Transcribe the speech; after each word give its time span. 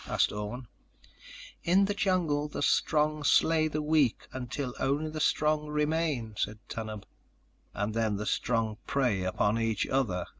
asked 0.07 0.31
Orne. 0.31 0.67
"In 1.63 1.85
the 1.85 1.93
jungle 1.93 2.47
the 2.47 2.63
strong 2.63 3.23
slay 3.23 3.67
the 3.67 3.83
weak 3.83 4.27
until 4.33 4.73
only 4.79 5.11
the 5.11 5.19
strong 5.19 5.67
remain," 5.67 6.33
said 6.39 6.57
Tanub. 6.67 7.03
"And 7.75 7.93
then 7.93 8.15
the 8.15 8.25
strong 8.25 8.79
prey 8.87 9.21
upon 9.21 9.59
each 9.59 9.85
other?" 9.85 10.25